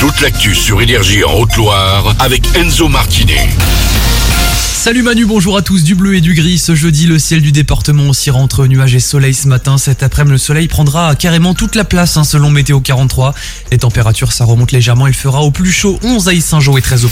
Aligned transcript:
toute 0.00 0.22
l'actu 0.22 0.54
sur 0.54 0.80
Énergie 0.80 1.22
en 1.24 1.34
Haute-Loire 1.34 2.16
avec 2.20 2.56
Enzo 2.56 2.88
Martinet. 2.88 3.50
Salut 4.72 5.02
Manu, 5.02 5.26
bonjour 5.26 5.58
à 5.58 5.62
tous. 5.62 5.84
Du 5.84 5.94
bleu 5.94 6.14
et 6.14 6.22
du 6.22 6.32
gris 6.32 6.56
ce 6.56 6.74
jeudi, 6.74 7.06
le 7.06 7.18
ciel 7.18 7.42
du 7.42 7.52
département 7.52 8.08
aussi 8.08 8.30
entre 8.30 8.66
nuages 8.66 8.94
et 8.94 9.00
soleil 9.00 9.34
ce 9.34 9.46
matin. 9.46 9.76
Cet 9.76 10.02
après-midi, 10.02 10.32
le 10.32 10.38
soleil 10.38 10.68
prendra 10.68 11.14
carrément 11.16 11.52
toute 11.52 11.74
la 11.74 11.84
place 11.84 12.16
hein, 12.16 12.24
selon 12.24 12.48
Météo 12.48 12.80
43. 12.80 13.34
Les 13.72 13.76
températures, 13.76 14.32
ça 14.32 14.46
remonte 14.46 14.72
légèrement. 14.72 15.06
Il 15.06 15.12
fera 15.12 15.42
au 15.42 15.50
plus 15.50 15.70
chaud 15.70 16.00
11 16.02 16.28
à 16.30 16.40
Saint-Jean 16.40 16.78
et 16.78 16.82
13 16.82 17.04
au. 17.04 17.10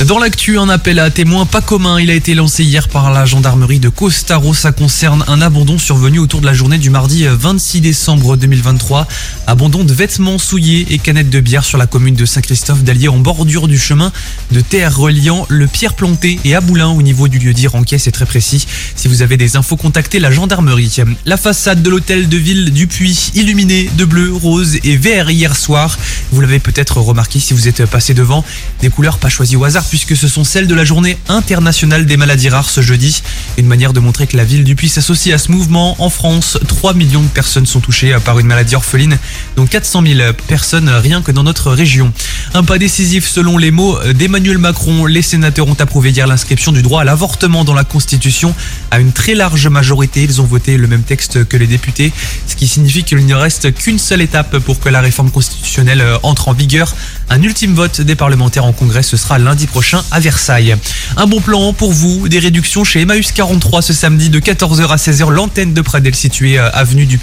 Dans 0.00 0.18
l'actu, 0.18 0.58
un 0.58 0.68
appel 0.68 0.98
à 0.98 1.08
témoins 1.08 1.46
pas 1.46 1.60
commun. 1.60 2.00
Il 2.00 2.10
a 2.10 2.14
été 2.14 2.34
lancé 2.34 2.64
hier 2.64 2.88
par 2.88 3.12
la 3.12 3.24
gendarmerie 3.26 3.78
de 3.78 3.88
Costaro. 3.88 4.52
Ça 4.52 4.72
concerne 4.72 5.24
un 5.28 5.40
abandon 5.40 5.78
survenu 5.78 6.18
autour 6.18 6.40
de 6.40 6.46
la 6.46 6.52
journée 6.52 6.78
du 6.78 6.90
mardi 6.90 7.24
26 7.26 7.80
décembre 7.80 8.36
2023. 8.36 9.06
Abandon 9.46 9.84
de 9.84 9.94
vêtements 9.94 10.38
souillés 10.38 10.88
et 10.90 10.98
canettes 10.98 11.30
de 11.30 11.38
bière 11.38 11.64
sur 11.64 11.78
la 11.78 11.86
commune 11.86 12.16
de 12.16 12.26
Saint-Christophe 12.26 12.82
d'Allier 12.82 13.06
en 13.06 13.18
bordure 13.18 13.68
du 13.68 13.78
chemin 13.78 14.10
de 14.50 14.60
terre 14.60 14.96
reliant 14.96 15.46
le 15.48 15.68
Pierre 15.68 15.94
Planté 15.94 16.40
et 16.44 16.56
Aboulin 16.56 16.88
au 16.88 17.00
niveau 17.00 17.28
du 17.28 17.38
lieu 17.38 17.54
dit 17.54 17.68
Ranquet. 17.68 17.98
C'est 17.98 18.10
très 18.10 18.26
précis. 18.26 18.66
Si 18.96 19.06
vous 19.06 19.22
avez 19.22 19.36
des 19.36 19.56
infos, 19.56 19.76
contactez 19.76 20.18
la 20.18 20.32
gendarmerie. 20.32 20.96
La 21.24 21.36
façade 21.36 21.82
de 21.82 21.88
l'hôtel 21.88 22.28
de 22.28 22.36
ville 22.36 22.72
du 22.72 22.88
Puy, 22.88 23.30
illuminée 23.34 23.88
de 23.96 24.04
bleu, 24.04 24.32
rose 24.34 24.76
et 24.82 24.96
vert 24.96 25.30
hier 25.30 25.56
soir. 25.56 25.96
Vous 26.32 26.40
l'avez 26.40 26.58
peut-être 26.58 26.98
remarqué 26.98 27.38
si 27.38 27.54
vous 27.54 27.68
êtes 27.68 27.86
passé 27.86 28.12
devant. 28.12 28.44
Des 28.80 28.90
couleurs 28.90 29.18
pas 29.18 29.28
choisies 29.28 29.56
au 29.56 29.64
hasard 29.64 29.83
puisque 29.88 30.16
ce 30.16 30.28
sont 30.28 30.44
celles 30.44 30.66
de 30.66 30.74
la 30.74 30.84
journée 30.84 31.18
internationale 31.28 32.06
des 32.06 32.16
maladies 32.16 32.48
rares 32.48 32.70
ce 32.70 32.80
jeudi. 32.80 33.22
Une 33.56 33.66
manière 33.66 33.92
de 33.92 34.00
montrer 34.00 34.26
que 34.26 34.36
la 34.36 34.44
ville 34.44 34.64
du 34.64 34.74
Puy 34.74 34.88
s'associe 34.88 35.32
à 35.32 35.38
ce 35.38 35.52
mouvement. 35.52 35.94
En 36.02 36.10
France, 36.10 36.58
3 36.66 36.92
millions 36.94 37.22
de 37.22 37.28
personnes 37.28 37.66
sont 37.66 37.78
touchées 37.78 38.16
par 38.24 38.40
une 38.40 38.48
maladie 38.48 38.74
orpheline, 38.74 39.16
dont 39.56 39.64
400 39.64 40.02
000 40.04 40.32
personnes 40.48 40.88
rien 40.88 41.22
que 41.22 41.30
dans 41.30 41.44
notre 41.44 41.70
région. 41.70 42.12
Un 42.52 42.64
pas 42.64 42.78
décisif 42.78 43.28
selon 43.28 43.56
les 43.56 43.70
mots 43.70 43.96
d'Emmanuel 44.12 44.58
Macron. 44.58 45.06
Les 45.06 45.22
sénateurs 45.22 45.68
ont 45.68 45.76
approuvé 45.78 46.10
hier 46.10 46.26
l'inscription 46.26 46.72
du 46.72 46.82
droit 46.82 47.02
à 47.02 47.04
l'avortement 47.04 47.64
dans 47.64 47.74
la 47.74 47.84
Constitution 47.84 48.54
à 48.90 48.98
une 48.98 49.12
très 49.12 49.34
large 49.34 49.68
majorité. 49.68 50.24
Ils 50.24 50.40
ont 50.40 50.46
voté 50.46 50.76
le 50.76 50.88
même 50.88 51.02
texte 51.02 51.44
que 51.44 51.56
les 51.56 51.68
députés, 51.68 52.12
ce 52.48 52.56
qui 52.56 52.66
signifie 52.66 53.04
qu'il 53.04 53.24
ne 53.24 53.34
reste 53.34 53.72
qu'une 53.72 54.00
seule 54.00 54.20
étape 54.20 54.58
pour 54.58 54.80
que 54.80 54.88
la 54.88 55.00
réforme 55.00 55.30
constitutionnelle 55.30 56.04
entre 56.24 56.48
en 56.48 56.54
vigueur. 56.54 56.92
Un 57.30 57.40
ultime 57.42 57.74
vote 57.74 58.00
des 58.00 58.16
parlementaires 58.16 58.64
en 58.64 58.72
congrès, 58.72 59.04
ce 59.04 59.16
sera 59.16 59.38
lundi 59.38 59.68
prochain 59.68 60.02
à 60.10 60.18
Versailles. 60.18 60.76
Un 61.16 61.26
bon 61.26 61.40
plan 61.40 61.72
pour 61.72 61.92
vous, 61.92 62.28
des 62.28 62.40
réductions 62.40 62.82
chez 62.82 63.02
Emmaüs 63.02 63.32
43 63.44 63.82
ce 63.82 63.92
samedi 63.92 64.30
de 64.30 64.40
14h 64.40 64.88
à 64.88 64.96
16h. 64.96 65.30
L'antenne 65.30 65.74
de 65.74 65.82
Pradel 65.82 66.14
située 66.14 66.58
euh, 66.58 66.70
avenue 66.72 67.04
du 67.04 67.20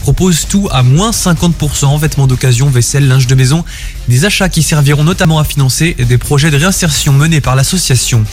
propose 0.00 0.46
tout 0.48 0.68
à 0.72 0.82
moins 0.82 1.12
50%, 1.12 1.96
vêtements 2.00 2.26
d'occasion, 2.26 2.68
vaisselle, 2.68 3.06
linge 3.06 3.28
de 3.28 3.36
maison. 3.36 3.64
Des 4.08 4.24
achats 4.24 4.48
qui 4.48 4.64
serviront 4.64 5.04
notamment 5.04 5.38
à 5.38 5.44
financer 5.44 5.94
des 5.96 6.18
projets 6.18 6.50
de 6.50 6.56
réinsertion 6.56 7.12
menés 7.12 7.40
par 7.40 7.54
l'association. 7.54 8.24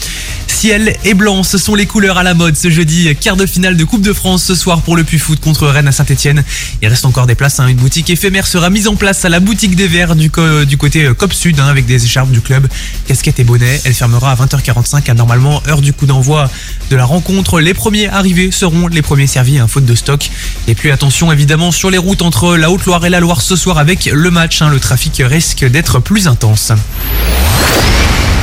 Ciel 0.48 0.96
et 1.04 1.14
blanc, 1.14 1.44
ce 1.44 1.56
sont 1.56 1.76
les 1.76 1.86
couleurs 1.86 2.18
à 2.18 2.24
la 2.24 2.34
mode 2.34 2.56
ce 2.56 2.70
jeudi. 2.70 3.14
Quart 3.20 3.36
de 3.36 3.46
finale 3.46 3.76
de 3.76 3.84
Coupe 3.84 4.02
de 4.02 4.12
France 4.12 4.42
ce 4.42 4.56
soir 4.56 4.82
pour 4.82 4.96
le 4.96 5.04
Puy 5.04 5.18
Foot 5.18 5.38
contre 5.38 5.68
Rennes 5.68 5.86
à 5.86 5.92
Saint-Etienne. 5.92 6.42
Il 6.82 6.88
reste 6.88 7.04
encore 7.04 7.28
des 7.28 7.36
places. 7.36 7.60
Hein. 7.60 7.68
Une 7.68 7.76
boutique 7.76 8.10
éphémère 8.10 8.48
sera 8.48 8.68
mise 8.68 8.88
en 8.88 8.96
place 8.96 9.24
à 9.24 9.28
la 9.28 9.38
boutique 9.38 9.76
des 9.76 9.86
Verts 9.86 10.16
du, 10.16 10.30
côté 10.30 11.04
euh, 11.04 11.14
COP 11.14 11.32
Sud 11.32 11.60
hein, 11.60 11.68
avec 11.68 11.86
des 11.86 12.04
écharpes 12.04 12.32
du 12.32 12.40
club, 12.40 12.66
casquette 13.06 13.38
et 13.38 13.44
bonnet. 13.44 13.80
Elle 13.84 13.94
fermera 13.94 14.32
à 14.32 14.34
20h45 14.34 15.08
à 15.08 15.14
normalement 15.14 15.62
heure 15.68 15.80
du 15.80 15.92
coup 15.92 16.06
d'envoi 16.06 16.50
de 16.90 16.96
la 16.96 17.04
rencontre. 17.04 17.60
Les 17.60 17.74
premiers 17.74 18.08
arrivés 18.08 18.50
seront 18.50 18.88
les 18.88 19.02
premiers 19.02 19.26
servis, 19.26 19.58
un 19.58 19.68
faute 19.68 19.84
de 19.84 19.94
stock. 19.94 20.30
Et 20.66 20.74
puis 20.74 20.90
attention 20.90 21.32
évidemment 21.32 21.70
sur 21.70 21.90
les 21.90 21.98
routes 21.98 22.22
entre 22.22 22.56
la 22.56 22.70
Haute-Loire 22.70 23.04
et 23.06 23.10
la 23.10 23.20
Loire 23.20 23.42
ce 23.42 23.56
soir 23.56 23.78
avec 23.78 24.06
le 24.06 24.30
match. 24.30 24.62
Hein. 24.62 24.70
le 24.70 24.80
trafic 24.80 25.22
risque 25.24 25.64
d'être 25.64 26.00
plus 26.00 26.28
intense 26.28 26.72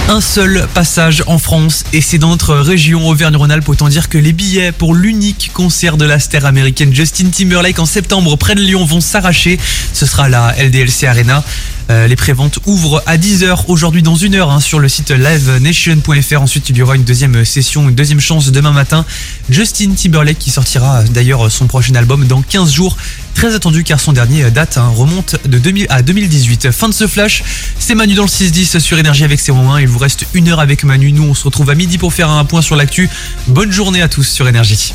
un 0.08 0.22
seul 0.22 0.68
passage 0.74 1.24
en 1.26 1.40
France 1.40 1.84
et 1.92 2.02
c'est 2.02 2.18
dans 2.18 2.30
notre 2.30 2.56
région 2.56 3.08
Auvergne-Rhône-Alpes. 3.08 3.68
Autant 3.70 3.88
dire 3.90 4.08
que 4.08 4.18
les 4.18 4.34
billets 4.34 4.72
pour 4.72 4.94
l'unique 4.94 5.52
concert 5.54 5.98
de 5.98 6.06
la 6.06 6.20
star 6.20 6.46
américaine 6.46 6.94
Justin 6.94 7.30
Timberlake 7.30 7.80
en 7.80 7.86
septembre 7.86 8.36
près 8.36 8.56
de 8.56 8.62
Lyon 8.62 8.86
vont 8.86 9.02
s'arracher. 9.02 9.60
Ce 9.94 10.06
sera 10.06 10.30
la 10.30 10.54
LDLC 10.62 11.06
Arena. 11.06 11.44
Euh, 11.90 12.08
les 12.08 12.16
préventes 12.16 12.60
ouvrent 12.66 13.04
à 13.06 13.18
10h 13.18 13.66
aujourd'hui 13.68 14.02
dans 14.02 14.16
une 14.16 14.36
heure 14.36 14.52
hein, 14.52 14.60
sur 14.60 14.80
le 14.80 14.90
site 14.90 15.12
livenation.fr. 15.12 16.42
Ensuite, 16.42 16.70
il 16.70 16.78
y 16.78 16.82
aura 16.82 16.96
une 16.96 17.04
deuxième 17.04 17.46
session, 17.46 17.90
une 17.90 17.96
deuxième 17.96 18.20
chance 18.20 18.52
demain 18.52 18.72
matin. 18.72 19.06
Justin 19.50 19.94
Timberlake 19.96 20.40
qui 20.40 20.52
sortira 20.52 21.04
d'ailleurs 21.04 21.52
son 21.52 21.68
prochain 21.68 21.96
album 21.96 22.26
dans 22.28 22.42
15 22.42 22.72
jours. 22.72 22.98
Très 23.36 23.54
attendu 23.54 23.84
car 23.84 24.00
son 24.00 24.14
dernier 24.14 24.50
date 24.50 24.78
hein, 24.78 24.88
remonte 24.88 25.36
de 25.46 25.60
2000 25.60 25.88
à 25.90 26.02
2018. 26.02 26.72
Fin 26.72 26.90
de 26.90 26.94
ce 26.94 27.06
flash, 27.06 27.44
c'est 27.78 27.94
Manu 27.94 28.16
dans 28.16 28.24
le 28.24 28.30
6-10 28.30 28.80
sur 28.80 28.98
Énergie 28.98 29.24
avec 29.24 29.40
ses 29.40 29.52
1. 29.52 29.80
Il 29.82 29.88
vous 29.88 30.00
reste 30.00 30.26
une 30.34 30.48
heure 30.48 30.60
avec 30.60 30.84
Manu. 30.84 31.12
Nous, 31.12 31.24
on 31.24 31.34
se 31.34 31.44
retrouve 31.44 31.70
à 31.70 31.76
midi 31.76 31.98
pour 31.98 32.14
faire 32.14 32.30
un 32.30 32.46
point 32.46 32.62
sur 32.62 32.76
l'actu. 32.76 33.10
Bonne 33.48 33.72
journée 33.72 34.02
à 34.02 34.08
tous 34.08 34.24
sur 34.24 34.48
Énergie. 34.48 34.94